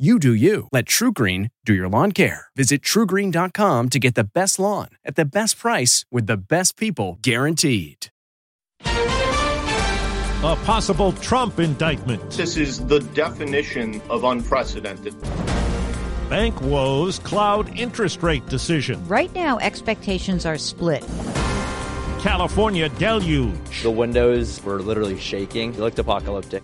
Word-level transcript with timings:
You 0.00 0.18
do 0.18 0.32
you. 0.32 0.66
Let 0.72 0.86
TruGreen 0.86 1.50
do 1.66 1.74
your 1.74 1.86
lawn 1.86 2.12
care. 2.12 2.46
Visit 2.56 2.80
trugreen.com 2.80 3.88
to 3.90 3.98
get 3.98 4.14
the 4.14 4.24
best 4.24 4.58
lawn 4.58 4.88
at 5.04 5.14
the 5.14 5.26
best 5.26 5.58
price 5.58 6.06
with 6.10 6.26
the 6.26 6.38
best 6.38 6.78
people 6.78 7.18
guaranteed. 7.20 8.06
A 8.86 10.56
possible 10.64 11.12
Trump 11.12 11.60
indictment. 11.60 12.30
This 12.30 12.56
is 12.56 12.82
the 12.86 13.00
definition 13.12 14.00
of 14.08 14.24
unprecedented. 14.24 15.14
Bank 16.30 16.58
woes 16.62 17.18
cloud 17.18 17.78
interest 17.78 18.22
rate 18.22 18.46
decision. 18.46 19.06
Right 19.06 19.34
now, 19.34 19.58
expectations 19.58 20.46
are 20.46 20.56
split. 20.56 21.04
California 22.20 22.88
deluge. 22.88 23.82
The 23.82 23.90
windows 23.90 24.62
were 24.64 24.80
literally 24.80 25.18
shaking. 25.18 25.74
It 25.74 25.78
looked 25.80 25.98
apocalyptic. 25.98 26.62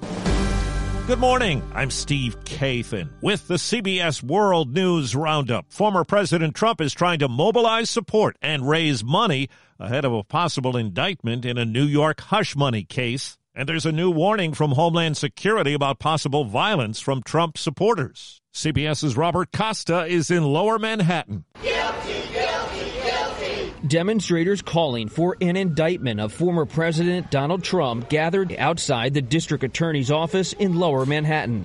Good 1.06 1.20
morning. 1.20 1.62
I'm 1.72 1.92
Steve 1.92 2.36
Kathan 2.40 3.10
with 3.22 3.46
the 3.46 3.54
CBS 3.54 4.24
World 4.24 4.74
News 4.74 5.14
Roundup. 5.14 5.72
Former 5.72 6.02
President 6.02 6.56
Trump 6.56 6.80
is 6.80 6.92
trying 6.92 7.20
to 7.20 7.28
mobilize 7.28 7.88
support 7.90 8.36
and 8.42 8.68
raise 8.68 9.04
money 9.04 9.48
ahead 9.78 10.04
of 10.04 10.12
a 10.12 10.24
possible 10.24 10.76
indictment 10.76 11.44
in 11.44 11.58
a 11.58 11.64
New 11.64 11.84
York 11.84 12.22
hush 12.22 12.56
money 12.56 12.82
case. 12.82 13.38
And 13.54 13.68
there's 13.68 13.86
a 13.86 13.92
new 13.92 14.10
warning 14.10 14.52
from 14.52 14.72
Homeland 14.72 15.16
Security 15.16 15.74
about 15.74 16.00
possible 16.00 16.44
violence 16.44 16.98
from 16.98 17.22
Trump 17.22 17.56
supporters. 17.56 18.42
CBS's 18.52 19.16
Robert 19.16 19.52
Costa 19.52 20.06
is 20.06 20.28
in 20.28 20.42
Lower 20.42 20.76
Manhattan. 20.76 21.44
Demonstrators 23.86 24.62
calling 24.62 25.08
for 25.08 25.36
an 25.40 25.56
indictment 25.56 26.18
of 26.18 26.32
former 26.32 26.66
President 26.66 27.30
Donald 27.30 27.62
Trump 27.62 28.08
gathered 28.08 28.52
outside 28.58 29.14
the 29.14 29.22
district 29.22 29.62
attorney's 29.62 30.10
office 30.10 30.52
in 30.54 30.74
Lower 30.74 31.06
Manhattan. 31.06 31.64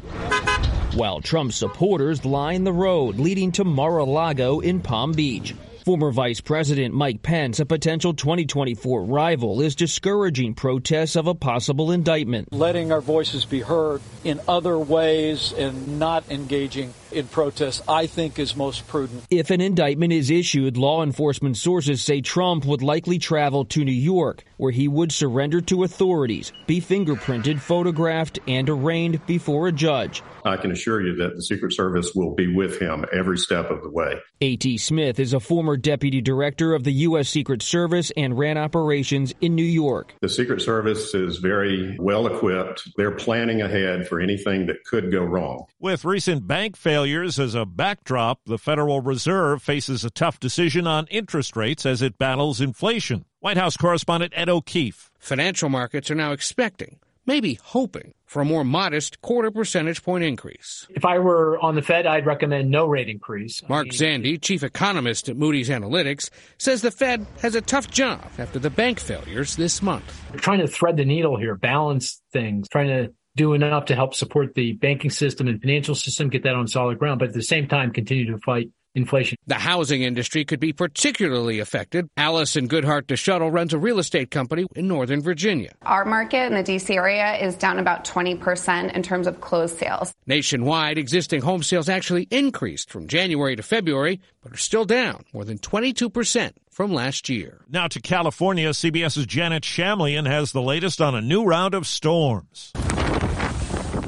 While 0.94 1.22
Trump 1.22 1.52
supporters 1.52 2.24
line 2.24 2.64
the 2.64 2.74
road 2.74 3.18
leading 3.18 3.52
to 3.54 3.64
Mar-a-Lago 3.64 4.60
in 4.60 4.82
Palm 4.82 5.14
Beach. 5.14 5.56
Former 5.86 6.12
Vice 6.12 6.42
President 6.42 6.94
Mike 6.94 7.24
Pence, 7.24 7.60
a 7.60 7.66
potential 7.66 8.14
2024 8.14 9.04
rival, 9.04 9.62
is 9.62 9.74
discouraging 9.74 10.54
protests 10.54 11.16
of 11.16 11.26
a 11.26 11.34
possible 11.34 11.92
indictment. 11.92 12.54
Letting 12.54 12.92
our 12.92 13.02
voices 13.02 13.46
be 13.46 13.62
heard 13.62 14.00
in 14.24 14.40
other 14.48 14.78
ways 14.78 15.54
and 15.54 15.98
not 15.98 16.30
engaging 16.30 16.94
in 17.12 17.28
protests, 17.28 17.82
I 17.88 18.06
think 18.06 18.38
is 18.38 18.56
most 18.56 18.88
prudent. 18.88 19.24
If 19.32 19.50
an 19.50 19.60
indictment 19.60 20.14
is 20.14 20.30
issued, 20.30 20.78
law 20.78 21.02
enforcement 21.02 21.58
sources 21.58 22.04
say 22.04 22.22
Trump 22.22 22.64
would 22.66 22.84
likely 22.84 23.18
travel 23.18 23.66
to 23.66 23.84
New 23.84 23.92
York, 23.92 24.44
where 24.62 24.72
he 24.72 24.88
would 24.88 25.12
surrender 25.12 25.60
to 25.60 25.84
authorities, 25.84 26.54
be 26.68 26.80
fingerprinted, 26.80 27.60
photographed, 27.60 28.38
and 28.48 28.70
arraigned 28.70 29.26
before 29.26 29.68
a 29.68 29.72
judge. 29.72 30.22
I 30.46 30.56
can 30.58 30.72
assure 30.72 31.02
you 31.02 31.16
that 31.16 31.36
the 31.36 31.42
Secret 31.42 31.74
Service 31.74 32.12
will 32.14 32.36
be 32.36 32.54
with 32.54 32.80
him 32.80 33.04
every 33.12 33.40
step 33.40 33.72
of 33.72 33.82
the 33.82 33.90
way. 33.90 34.20
A.T. 34.40 34.78
Smith 34.78 35.20
is 35.20 35.34
a 35.34 35.40
former 35.40 35.78
deputy 35.78 36.22
director 36.22 36.76
of 36.76 36.84
the 36.84 36.92
U.S. 36.92 37.28
Secret 37.28 37.64
Service 37.64 38.12
and 38.16 38.38
ran 38.38 38.56
operations 38.56 39.34
in 39.42 39.56
New 39.56 39.64
York. 39.64 40.14
The 40.22 40.30
Secret 40.30 40.62
Service 40.62 41.16
is 41.16 41.38
very 41.38 41.98
well 42.00 42.28
equipped. 42.28 42.88
They're 42.98 43.16
planning 43.16 43.64
ahead 43.64 44.08
for 44.08 44.20
anything 44.20 44.68
that 44.68 44.84
could 44.86 45.12
go 45.12 45.24
wrong. 45.24 45.66
With 45.80 46.06
recent 46.06 46.46
bank 46.46 46.78
failures 46.78 47.40
as 47.40 47.56
a 47.56 47.66
backdrop, 47.66 48.42
the 48.46 48.60
Federal 48.60 49.02
Reserve 49.02 49.64
faces 49.64 50.06
a 50.06 50.12
tough 50.12 50.40
decision 50.40 50.86
on 50.86 51.08
interest 51.08 51.56
rates 51.56 51.84
as 51.84 52.04
it 52.04 52.20
battles 52.20 52.62
inflation. 52.62 53.26
White 53.42 53.58
House 53.58 53.76
correspondent 53.76 54.34
Ed 54.36 54.50
O'Keefe. 54.50 55.10
Financial 55.18 55.68
markets 55.68 56.12
are 56.12 56.16
now 56.16 56.32
expecting 56.32 57.00
maybe 57.26 57.56
hoping 57.64 58.14
for 58.26 58.42
a 58.42 58.46
more 58.46 58.64
modest 58.64 59.20
quarter 59.22 59.50
percentage 59.50 60.04
point 60.04 60.24
increase. 60.24 60.88
If 60.92 61.06
I 61.06 61.18
were 61.18 61.58
on 61.60 61.74
the 61.74 61.82
Fed, 61.82 62.06
I'd 62.06 62.28
recommend 62.28 62.70
no 62.70 62.86
rate 62.86 63.10
increase. 63.10 63.62
Mark 63.68 63.88
Zandi, 63.88 64.40
chief 64.40 64.64
economist 64.64 65.28
at 65.28 65.38
Moody's 65.38 65.70
Analytics, 65.70 66.30
says 66.60 66.82
the 66.82 66.92
Fed 66.92 67.26
has 67.42 67.56
a 67.56 67.62
tough 67.62 67.90
job 67.90 68.22
after 68.38 68.60
the 68.60 68.70
bank 68.70 69.00
failures 69.00 69.56
this 69.56 69.82
month. 69.82 70.22
We're 70.32 70.40
trying 70.40 70.60
to 70.60 70.68
thread 70.68 70.98
the 70.98 71.06
needle 71.06 71.38
here, 71.38 71.56
balance 71.56 72.22
things, 72.32 72.70
trying 72.70 72.88
to 72.88 73.14
do 73.36 73.54
enough 73.54 73.86
to 73.86 73.96
help 73.96 74.14
support 74.14 74.54
the 74.54 74.74
banking 74.74 75.10
system 75.10 75.48
and 75.48 75.60
financial 75.60 75.96
system, 75.96 76.30
get 76.30 76.44
that 76.44 76.54
on 76.54 76.68
solid 76.68 77.00
ground, 77.00 77.20
but 77.20 77.30
at 77.30 77.34
the 77.34 77.42
same 77.42 77.68
time 77.68 77.92
continue 77.92 78.32
to 78.32 78.38
fight 78.38 78.70
inflation. 78.96 79.38
The 79.48 79.56
housing 79.56 80.02
industry 80.04 80.46
could 80.46 80.60
be 80.60 80.74
particularly 80.74 81.60
affected. 81.60 82.08
Allison 82.18 82.68
Goodhart 82.68 83.04
DeShuttle 83.04 83.52
runs 83.52 83.74
a 83.74 83.78
real 83.78 84.00
estate 84.00 84.32
company 84.32 84.66
in 84.76 84.88
Northern 84.88 85.22
Virginia. 85.22 85.74
Our 85.84 86.06
market 86.06 86.46
in 86.46 86.54
the 86.54 86.64
DC 86.64 86.96
area 86.96 87.36
is 87.38 87.56
down 87.56 87.80
about 87.80 88.06
20% 88.06 88.94
in 88.94 89.04
terms 89.04 89.28
of 89.28 89.42
closed 89.42 89.78
sales. 89.78 90.14
Nationwide, 90.26 90.98
existing 90.98 91.42
home 91.42 91.64
sales 91.64 91.90
actually 91.90 92.28
increased 92.32 92.90
from 92.90 93.08
January 93.08 93.56
to 93.56 93.64
February, 93.64 94.20
but 94.44 94.54
are 94.54 94.58
still 94.58 94.86
down 94.86 95.24
more 95.34 95.46
than 95.46 95.58
22% 95.58 96.54
from 96.70 96.94
last 96.94 97.30
year. 97.30 97.62
Now 97.70 97.88
to 97.88 98.02
California, 98.02 98.70
CBS's 98.70 99.26
Janet 99.26 99.64
Shamlian 99.64 100.28
has 100.28 100.52
the 100.52 100.62
latest 100.62 101.02
on 101.02 101.16
a 101.16 101.22
new 101.22 101.44
round 101.44 101.74
of 101.74 101.86
storms. 101.86 102.72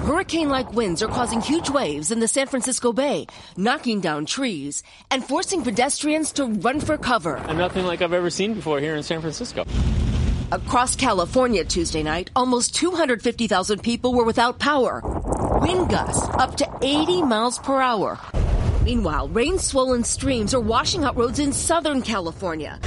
Hurricane 0.03 0.49
like 0.49 0.73
winds 0.73 1.01
are 1.01 1.07
causing 1.07 1.39
huge 1.39 1.69
waves 1.69 2.11
in 2.11 2.19
the 2.19 2.27
San 2.27 2.47
Francisco 2.47 2.91
Bay, 2.91 3.25
knocking 3.55 4.01
down 4.01 4.25
trees 4.25 4.83
and 5.09 5.23
forcing 5.23 5.63
pedestrians 5.63 6.33
to 6.33 6.43
run 6.45 6.81
for 6.81 6.97
cover. 6.97 7.37
And 7.37 7.57
nothing 7.57 7.85
like 7.85 8.01
I've 8.01 8.11
ever 8.11 8.29
seen 8.29 8.53
before 8.53 8.81
here 8.81 8.97
in 8.97 9.03
San 9.03 9.21
Francisco. 9.21 9.63
Across 10.51 10.97
California 10.97 11.63
Tuesday 11.63 12.03
night, 12.03 12.31
almost 12.35 12.75
250,000 12.75 13.81
people 13.81 14.13
were 14.13 14.25
without 14.25 14.59
power. 14.59 15.01
Wind 15.61 15.89
gusts 15.89 16.27
up 16.33 16.57
to 16.57 16.67
80 16.81 17.21
miles 17.21 17.57
per 17.59 17.79
hour. 17.79 18.19
Meanwhile, 18.83 19.29
rain 19.29 19.57
swollen 19.57 20.03
streams 20.03 20.53
are 20.53 20.59
washing 20.59 21.05
out 21.05 21.15
roads 21.15 21.39
in 21.39 21.53
Southern 21.53 22.01
California. 22.01 22.77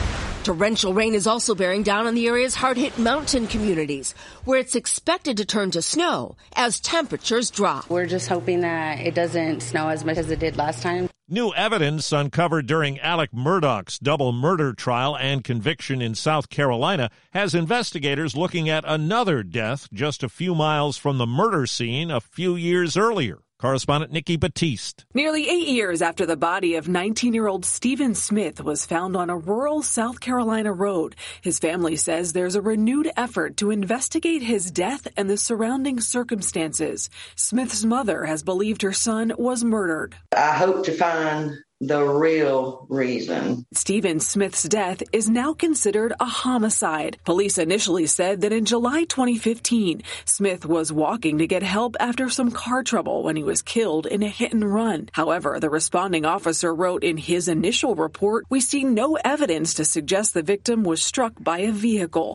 Torrential 0.46 0.94
rain 0.94 1.16
is 1.16 1.26
also 1.26 1.56
bearing 1.56 1.82
down 1.82 2.06
on 2.06 2.14
the 2.14 2.28
area's 2.28 2.54
hard 2.54 2.76
hit 2.76 2.96
mountain 2.98 3.48
communities, 3.48 4.14
where 4.44 4.60
it's 4.60 4.76
expected 4.76 5.38
to 5.38 5.44
turn 5.44 5.72
to 5.72 5.82
snow 5.82 6.36
as 6.54 6.78
temperatures 6.78 7.50
drop. 7.50 7.90
We're 7.90 8.06
just 8.06 8.28
hoping 8.28 8.60
that 8.60 9.00
it 9.00 9.16
doesn't 9.16 9.60
snow 9.60 9.88
as 9.88 10.04
much 10.04 10.18
as 10.18 10.30
it 10.30 10.38
did 10.38 10.56
last 10.56 10.84
time. 10.84 11.08
New 11.28 11.52
evidence 11.54 12.12
uncovered 12.12 12.68
during 12.68 13.00
Alex 13.00 13.32
Murdaugh's 13.34 13.98
double 13.98 14.30
murder 14.30 14.72
trial 14.72 15.16
and 15.16 15.42
conviction 15.42 16.00
in 16.00 16.14
South 16.14 16.48
Carolina 16.48 17.10
has 17.32 17.52
investigators 17.52 18.36
looking 18.36 18.68
at 18.68 18.84
another 18.86 19.42
death 19.42 19.88
just 19.92 20.22
a 20.22 20.28
few 20.28 20.54
miles 20.54 20.96
from 20.96 21.18
the 21.18 21.26
murder 21.26 21.66
scene 21.66 22.08
a 22.08 22.20
few 22.20 22.54
years 22.54 22.96
earlier. 22.96 23.40
Correspondent 23.58 24.12
Nikki 24.12 24.36
Batiste. 24.36 25.06
Nearly 25.14 25.48
eight 25.48 25.68
years 25.68 26.02
after 26.02 26.26
the 26.26 26.36
body 26.36 26.74
of 26.74 26.88
19 26.88 27.32
year 27.32 27.46
old 27.46 27.64
Stephen 27.64 28.14
Smith 28.14 28.62
was 28.62 28.84
found 28.84 29.16
on 29.16 29.30
a 29.30 29.38
rural 29.38 29.82
South 29.82 30.20
Carolina 30.20 30.74
road, 30.74 31.16
his 31.40 31.58
family 31.58 31.96
says 31.96 32.34
there's 32.34 32.54
a 32.54 32.60
renewed 32.60 33.10
effort 33.16 33.56
to 33.56 33.70
investigate 33.70 34.42
his 34.42 34.70
death 34.70 35.08
and 35.16 35.30
the 35.30 35.38
surrounding 35.38 36.02
circumstances. 36.02 37.08
Smith's 37.34 37.82
mother 37.82 38.26
has 38.26 38.42
believed 38.42 38.82
her 38.82 38.92
son 38.92 39.32
was 39.38 39.64
murdered. 39.64 40.14
I 40.36 40.52
hope 40.52 40.84
to 40.84 40.92
find 40.92 41.56
the 41.80 42.02
real 42.02 42.86
reason. 42.88 43.66
Stephen 43.74 44.18
Smith's 44.20 44.62
death 44.62 45.02
is 45.12 45.28
now 45.28 45.52
considered 45.52 46.14
a 46.18 46.24
homicide. 46.24 47.18
Police 47.24 47.58
initially 47.58 48.06
said 48.06 48.40
that 48.40 48.52
in 48.52 48.64
July 48.64 49.04
2015, 49.04 50.02
Smith 50.24 50.64
was 50.64 50.92
walking 50.92 51.38
to 51.38 51.46
get 51.46 51.62
help 51.62 51.96
after 52.00 52.30
some 52.30 52.50
car 52.50 52.82
trouble 52.82 53.22
when 53.22 53.36
he 53.36 53.42
was 53.42 53.62
killed 53.62 54.06
in 54.06 54.22
a 54.22 54.28
hit 54.28 54.54
and 54.54 54.72
run. 54.72 55.08
However, 55.12 55.58
the 55.60 55.70
responding 55.70 56.24
officer 56.24 56.74
wrote 56.74 57.04
in 57.04 57.18
his 57.18 57.48
initial 57.48 57.94
report, 57.94 58.46
we 58.48 58.60
see 58.60 58.82
no 58.82 59.18
evidence 59.24 59.74
to 59.74 59.84
suggest 59.84 60.32
the 60.32 60.42
victim 60.42 60.82
was 60.82 61.02
struck 61.02 61.32
by 61.38 61.58
a 61.58 61.72
vehicle. 61.72 62.34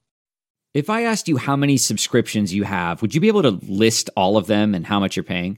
If 0.73 0.89
I 0.89 1.03
asked 1.03 1.27
you 1.27 1.37
how 1.37 1.55
many 1.55 1.77
subscriptions 1.77 2.53
you 2.53 2.63
have, 2.63 3.01
would 3.01 3.13
you 3.13 3.19
be 3.19 3.27
able 3.27 3.41
to 3.41 3.59
list 3.67 4.09
all 4.15 4.37
of 4.37 4.47
them 4.47 4.73
and 4.73 4.85
how 4.85 4.99
much 4.99 5.17
you're 5.17 5.23
paying? 5.23 5.57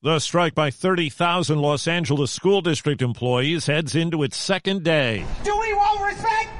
The 0.00 0.20
strike 0.20 0.54
by 0.54 0.70
30,000 0.70 1.58
Los 1.58 1.88
Angeles 1.88 2.30
school 2.30 2.60
district 2.60 3.02
employees 3.02 3.66
heads 3.66 3.96
into 3.96 4.22
its 4.22 4.36
second 4.36 4.84
day. 4.84 5.24
Do 5.42 5.58
we 5.58 5.74
want 5.74 6.00
respect? 6.00 6.50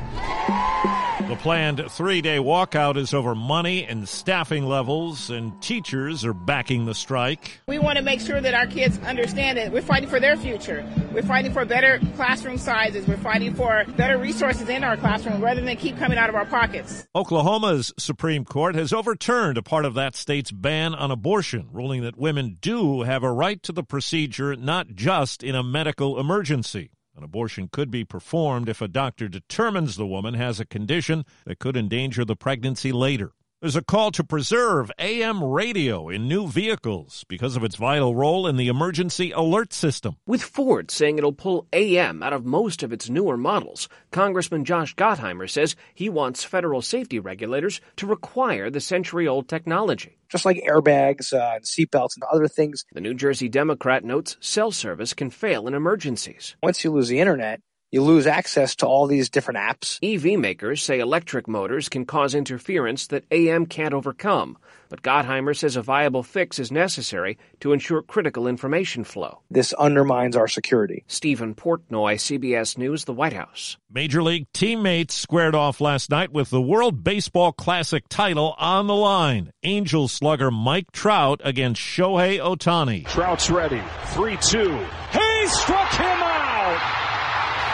The 1.29 1.37
planned 1.37 1.85
three 1.91 2.23
day 2.23 2.39
walkout 2.39 2.97
is 2.97 3.13
over 3.13 3.35
money 3.35 3.85
and 3.85 4.09
staffing 4.09 4.65
levels, 4.65 5.29
and 5.29 5.61
teachers 5.61 6.25
are 6.25 6.33
backing 6.33 6.87
the 6.87 6.95
strike. 6.95 7.61
We 7.67 7.79
want 7.79 7.99
to 7.99 8.03
make 8.03 8.23
sure 8.23 8.41
that 8.41 8.55
our 8.55 8.67
kids 8.67 8.99
understand 9.01 9.59
that 9.59 9.71
we're 9.71 9.83
fighting 9.83 10.09
for 10.09 10.21
their 10.21 10.39
future. 10.39 10.91
We're 11.13 11.23
fighting 11.23 11.53
for 11.53 11.67
better 11.67 12.01
classroom 12.17 12.57
sizes. 12.57 13.07
We're 13.07 13.19
fighting 13.19 13.53
for 13.53 13.85
better 13.99 14.17
resources 14.17 14.71
in 14.71 14.83
our 14.83 14.97
classroom 14.97 15.45
rather 15.45 15.61
than 15.61 15.77
keep 15.77 15.99
coming 15.99 16.17
out 16.17 16.31
of 16.31 16.35
our 16.35 16.47
pockets. 16.47 17.07
Oklahoma's 17.15 17.93
Supreme 17.99 18.47
Court 18.47 18.75
has 18.75 18.95
overturned 18.95 19.59
a 19.59 19.63
part 19.63 19.85
of 19.85 19.93
that 19.95 20.17
state's 20.17 20.51
ban 20.51 20.95
on 20.95 21.11
abortion, 21.11 21.69
ruling 21.71 22.01
that 22.05 22.17
women 22.17 22.57
do 22.63 23.03
have 23.03 23.23
a 23.23 23.31
right 23.31 23.63
to 23.65 23.73
the 23.73 23.85
procedure, 23.85 24.57
not 24.57 24.95
just 24.95 25.43
in 25.43 25.55
a 25.55 25.63
medical 25.63 26.19
emergency. 26.19 26.91
An 27.19 27.25
abortion 27.25 27.67
could 27.67 27.91
be 27.91 28.05
performed 28.05 28.69
if 28.69 28.81
a 28.81 28.87
doctor 28.87 29.27
determines 29.27 29.97
the 29.97 30.07
woman 30.07 30.35
has 30.35 30.61
a 30.61 30.65
condition 30.65 31.25
that 31.47 31.59
could 31.59 31.77
endanger 31.77 32.25
the 32.25 32.37
pregnancy 32.37 32.93
later. 32.93 33.33
There's 33.61 33.75
a 33.75 33.83
call 33.83 34.13
to 34.13 34.23
preserve 34.23 34.93
AM 35.01 35.43
radio 35.43 36.09
in 36.09 36.29
new 36.29 36.47
vehicles 36.47 37.25
because 37.27 37.57
of 37.57 37.65
its 37.65 37.75
vital 37.75 38.15
role 38.15 38.47
in 38.47 38.57
the 38.57 38.69
emergency 38.69 39.33
alert 39.33 39.73
system. 39.73 40.17
With 40.29 40.45
Ford 40.45 40.93
saying 40.93 41.19
it'll 41.19 41.33
pull 41.33 41.67
AM 41.73 42.23
out 42.23 42.33
of 42.33 42.47
most 42.47 42.85
of 42.85 42.93
its 42.93 43.11
newer 43.11 43.37
models, 43.37 43.89
Congressman 44.13 44.65
Josh 44.65 44.95
Gottheimer 44.95 45.51
says 45.51 45.75
he 45.93 46.09
wants 46.09 46.45
federal 46.45 46.83
safety 46.83 47.19
regulators 47.19 47.81
to 47.97 48.07
require 48.07 48.71
the 48.71 48.81
century 48.81 49.27
old 49.27 49.49
technology. 49.49 50.19
Just 50.29 50.45
like 50.45 50.63
airbags 50.65 51.33
uh, 51.33 51.57
and 51.57 51.65
seatbelts 51.65 52.15
and 52.15 52.23
other 52.31 52.47
things. 52.47 52.85
The 52.93 53.01
New 53.01 53.15
Jersey 53.15 53.49
Democrat 53.49 54.05
notes 54.05 54.37
cell 54.39 54.71
service 54.71 55.15
can 55.15 55.31
fail 55.31 55.67
in 55.67 55.75
emergencies. 55.75 56.55
Once 56.63 56.85
you 56.85 56.93
lose 56.93 57.09
the 57.09 57.19
internet, 57.19 57.61
you 57.91 58.03
lose 58.03 58.27
access 58.27 58.77
to 58.77 58.87
all 58.87 59.07
these 59.07 59.31
different 59.31 59.59
apps. 59.59 59.99
EV 60.03 60.39
makers 60.39 60.83
say 60.83 60.99
electric 60.99 61.49
motors 61.49 61.89
can 61.89 62.05
cause 62.05 62.35
interference 62.35 63.07
that 63.07 63.25
AM 63.31 63.65
can't 63.65 63.95
overcome, 63.95 64.59
but 64.91 65.03
Gottheimer 65.03 65.57
says 65.57 65.77
a 65.77 65.83
viable 65.83 66.23
fix 66.23 66.59
is 66.59 66.71
necessary 66.71 67.39
to 67.61 67.73
ensure 67.73 68.03
critical 68.03 68.47
information 68.47 69.05
flow. 69.05 69.41
This 69.51 69.73
undermines 69.73 70.37
our 70.37 70.49
security. 70.49 71.05
Stephen 71.07 71.55
Portnoy, 71.55 72.17
CBS 72.17 72.77
News, 72.77 73.05
the 73.05 73.15
White 73.15 73.33
House. 73.33 73.79
Major 73.91 74.23
League 74.23 74.53
teammates 74.53 75.15
squared 75.15 75.55
off 75.55 75.81
last 75.81 76.11
night 76.11 76.31
with 76.31 76.51
the 76.51 76.61
World 76.61 77.03
Baseball 77.03 77.53
Classic 77.53 78.05
title 78.11 78.55
on 78.59 78.87
the 78.87 78.95
line. 78.95 79.51
Angels 79.63 80.13
slugger 80.13 80.51
Mike 80.51 80.93
Trout 80.93 81.41
against 81.43 81.81
Shohei 81.81 82.39
Ohtani. 82.39 83.07
Trout's 83.07 83.49
ready. 83.49 83.83
3 84.09 84.37
2. 84.37 84.87
He 85.13 85.47
struck 85.47 85.93
him 85.95 86.07
out! 86.07 86.18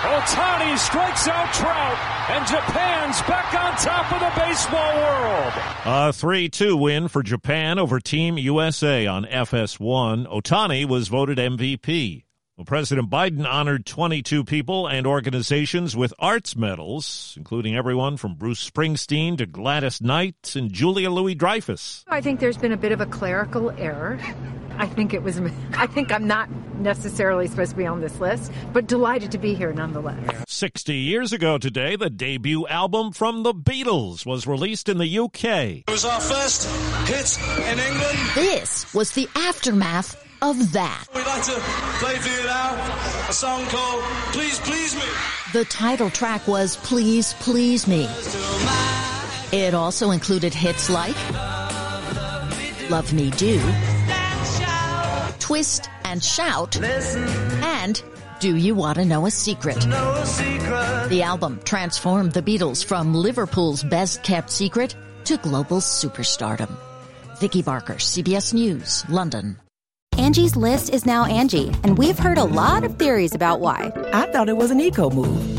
Ohtani 0.04 0.76
strikes 0.76 1.26
out 1.28 1.52
Trout, 1.54 1.98
and 2.28 2.46
Japan's 2.46 3.22
back 3.22 3.54
on 3.54 3.74
top 3.76 4.12
of 4.12 4.20
the 4.20 4.40
baseball 4.40 4.94
world. 4.96 5.52
A 5.86 6.12
3 6.12 6.50
2 6.50 6.76
win 6.76 7.08
for 7.08 7.22
Japan 7.22 7.78
over 7.78 7.98
Team 8.00 8.36
USA 8.36 9.06
on 9.06 9.24
FS1. 9.24 10.26
Ohtani 10.26 10.86
was 10.86 11.08
voted 11.08 11.38
MVP. 11.38 12.24
Well, 12.56 12.66
President 12.66 13.10
Biden 13.10 13.44
honored 13.44 13.84
22 13.84 14.44
people 14.44 14.86
and 14.86 15.06
organizations 15.06 15.96
with 15.96 16.12
arts 16.18 16.54
medals, 16.54 17.34
including 17.36 17.74
everyone 17.74 18.16
from 18.16 18.34
Bruce 18.34 18.70
Springsteen 18.70 19.38
to 19.38 19.46
Gladys 19.46 20.00
Knight 20.00 20.54
and 20.54 20.70
Julia 20.70 21.10
Louis 21.10 21.34
Dreyfus. 21.34 22.04
I 22.08 22.20
think 22.20 22.38
there's 22.38 22.58
been 22.58 22.72
a 22.72 22.76
bit 22.76 22.92
of 22.92 23.00
a 23.00 23.06
clerical 23.06 23.70
error. 23.70 24.20
I 24.78 24.86
think 24.86 25.14
it 25.14 25.22
was, 25.22 25.38
I 25.76 25.86
think 25.86 26.12
I'm 26.12 26.26
not 26.26 26.48
necessarily 26.78 27.46
supposed 27.46 27.72
to 27.72 27.76
be 27.76 27.86
on 27.86 28.00
this 28.00 28.18
list, 28.20 28.52
but 28.72 28.86
delighted 28.86 29.32
to 29.32 29.38
be 29.38 29.54
here 29.54 29.72
nonetheless. 29.72 30.44
60 30.48 30.94
years 30.94 31.32
ago 31.32 31.58
today, 31.58 31.96
the 31.96 32.10
debut 32.10 32.66
album 32.66 33.12
from 33.12 33.42
the 33.42 33.54
Beatles 33.54 34.26
was 34.26 34.46
released 34.46 34.88
in 34.88 34.98
the 34.98 35.18
UK. 35.18 35.44
It 35.44 35.90
was 35.90 36.04
our 36.04 36.20
first 36.20 36.68
hit 37.08 37.38
in 37.70 37.78
England. 37.78 38.18
This 38.34 38.92
was 38.94 39.12
the 39.12 39.28
aftermath 39.34 40.20
of 40.42 40.72
that. 40.72 41.06
We'd 41.14 41.26
like 41.26 41.42
to 41.44 41.52
play 42.00 42.16
for 42.16 42.28
you 42.28 42.46
now 42.46 43.26
a 43.28 43.32
song 43.32 43.64
called 43.66 44.02
Please 44.32 44.58
Please 44.60 44.94
Me. 44.94 45.02
The 45.52 45.64
title 45.66 46.10
track 46.10 46.46
was 46.46 46.76
Please 46.78 47.34
Please 47.34 47.86
Me. 47.86 48.08
It 49.52 49.72
also 49.72 50.10
included 50.10 50.52
hits 50.52 50.90
like 50.90 51.16
Love 52.90 53.12
Me 53.14 53.30
Do, 53.30 53.58
Twist 55.44 55.90
and 56.04 56.24
Shout, 56.24 56.82
and 56.82 58.02
Do 58.40 58.56
You 58.56 58.74
Want 58.74 58.96
to 58.96 59.04
Know 59.04 59.26
a 59.26 59.30
Secret? 59.30 59.78
The 59.78 61.20
album 61.22 61.60
transformed 61.64 62.32
the 62.32 62.40
Beatles 62.40 62.82
from 62.82 63.12
Liverpool's 63.12 63.84
best 63.84 64.22
kept 64.22 64.48
secret 64.48 64.96
to 65.24 65.36
global 65.36 65.82
superstardom. 65.82 66.74
Vicki 67.40 67.60
Barker, 67.60 67.96
CBS 67.96 68.54
News, 68.54 69.04
London. 69.10 69.58
Angie's 70.16 70.56
list 70.56 70.88
is 70.88 71.04
now 71.04 71.26
Angi, 71.26 71.78
and 71.84 71.98
we've 71.98 72.18
heard 72.18 72.38
a 72.38 72.44
lot 72.44 72.82
of 72.82 72.98
theories 72.98 73.34
about 73.34 73.60
why. 73.60 73.92
I 74.14 74.24
thought 74.32 74.48
it 74.48 74.56
was 74.56 74.70
an 74.70 74.80
eco 74.80 75.10
move. 75.10 75.53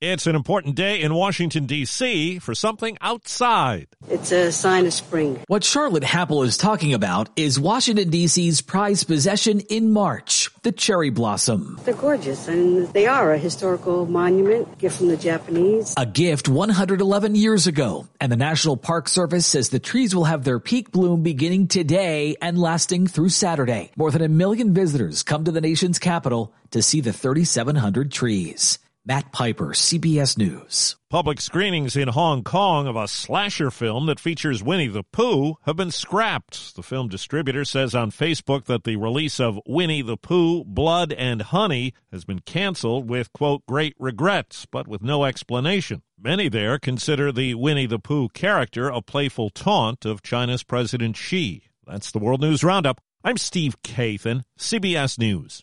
It's 0.00 0.26
an 0.26 0.34
important 0.34 0.74
day 0.74 1.00
in 1.00 1.14
Washington, 1.14 1.64
D.C. 1.66 2.38
for 2.40 2.54
something 2.54 2.98
outside. 3.00 3.86
It's 4.10 4.32
a 4.32 4.52
sign 4.52 4.84
of 4.84 4.92
spring. 4.92 5.40
What 5.46 5.64
Charlotte 5.64 6.02
Happel 6.02 6.44
is 6.44 6.58
talking 6.58 6.92
about 6.92 7.30
is 7.36 7.58
Washington, 7.58 8.10
D.C.'s 8.10 8.60
prized 8.60 9.06
possession 9.06 9.60
in 9.60 9.92
March, 9.92 10.50
the 10.62 10.72
cherry 10.72 11.08
blossom. 11.08 11.80
They're 11.84 11.94
gorgeous, 11.94 12.48
and 12.48 12.86
they 12.88 13.06
are 13.06 13.32
a 13.32 13.38
historical 13.38 14.04
monument, 14.04 14.76
gift 14.78 14.98
from 14.98 15.08
the 15.08 15.16
Japanese. 15.16 15.94
A 15.96 16.04
gift 16.04 16.48
111 16.50 17.34
years 17.34 17.66
ago, 17.66 18.06
and 18.20 18.30
the 18.30 18.36
National 18.36 18.76
Park 18.76 19.08
Service 19.08 19.46
says 19.46 19.70
the 19.70 19.78
trees 19.78 20.14
will 20.14 20.24
have 20.24 20.44
their 20.44 20.58
peak 20.58 20.90
bloom 20.90 21.22
beginning 21.22 21.68
today 21.68 22.36
and 22.42 22.58
lasting 22.58 23.06
through 23.06 23.30
Saturday. 23.30 23.90
More 23.96 24.10
than 24.10 24.22
a 24.22 24.28
million 24.28 24.74
visitors 24.74 25.22
come 25.22 25.44
to 25.44 25.52
the 25.52 25.62
nation's 25.62 25.98
capital 25.98 26.52
to 26.72 26.82
see 26.82 27.00
the 27.00 27.12
3,700 27.12 28.12
trees. 28.12 28.80
Matt 29.06 29.32
Piper, 29.32 29.74
CBS 29.74 30.38
News. 30.38 30.96
Public 31.10 31.38
screenings 31.38 31.94
in 31.94 32.08
Hong 32.08 32.42
Kong 32.42 32.86
of 32.86 32.96
a 32.96 33.06
slasher 33.06 33.70
film 33.70 34.06
that 34.06 34.18
features 34.18 34.62
Winnie 34.62 34.88
the 34.88 35.02
Pooh 35.02 35.56
have 35.66 35.76
been 35.76 35.90
scrapped. 35.90 36.74
The 36.74 36.82
film 36.82 37.08
distributor 37.08 37.66
says 37.66 37.94
on 37.94 38.10
Facebook 38.10 38.64
that 38.64 38.84
the 38.84 38.96
release 38.96 39.38
of 39.38 39.60
Winnie 39.66 40.00
the 40.00 40.16
Pooh, 40.16 40.64
Blood 40.64 41.12
and 41.12 41.42
Honey 41.42 41.92
has 42.10 42.24
been 42.24 42.38
canceled 42.38 43.10
with, 43.10 43.30
quote, 43.34 43.66
great 43.66 43.94
regrets, 43.98 44.64
but 44.64 44.88
with 44.88 45.02
no 45.02 45.24
explanation. 45.24 46.00
Many 46.18 46.48
there 46.48 46.78
consider 46.78 47.30
the 47.30 47.52
Winnie 47.56 47.84
the 47.84 47.98
Pooh 47.98 48.30
character 48.30 48.88
a 48.88 49.02
playful 49.02 49.50
taunt 49.50 50.06
of 50.06 50.22
China's 50.22 50.62
President 50.62 51.14
Xi. 51.14 51.64
That's 51.86 52.10
the 52.10 52.20
World 52.20 52.40
News 52.40 52.64
Roundup. 52.64 53.02
I'm 53.22 53.36
Steve 53.36 53.76
Kathan, 53.82 54.44
CBS 54.58 55.18
News. 55.18 55.62